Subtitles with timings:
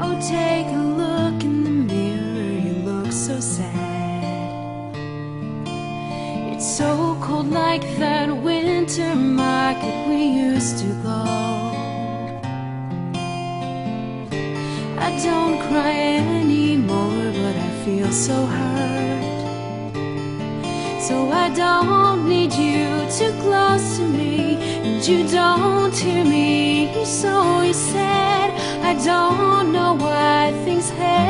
[0.00, 4.94] Oh, take a look in the mirror, you look so sad.
[6.52, 11.24] It's so cold like that winter market we used to go.
[15.06, 15.92] I don't cry
[16.38, 19.24] anymore, but I feel so hurt.
[21.00, 22.86] So I don't need you
[23.18, 27.04] too close to me, and you don't hear me.
[27.04, 28.47] So you said,
[28.88, 31.27] I don't know why things have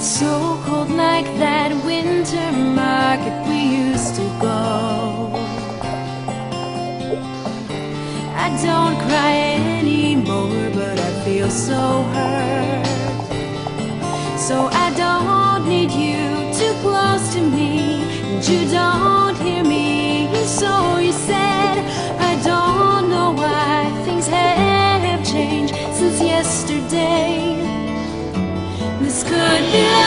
[0.00, 5.30] So cold like that winter market we used to go.
[8.34, 9.34] I don't cry
[9.78, 12.86] anymore, but I feel so hurt.
[14.38, 19.09] So I don't need you too close to me, and you don't
[29.10, 29.99] this could be.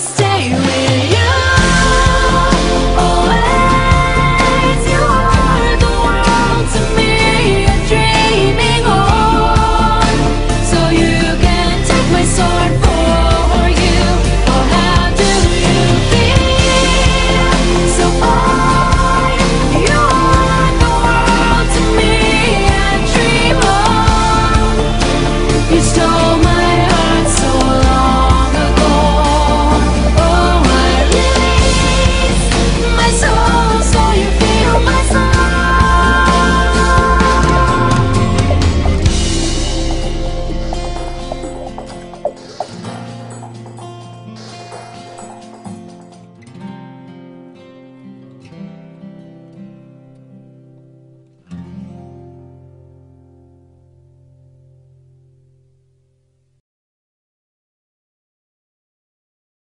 [0.00, 0.99] stay with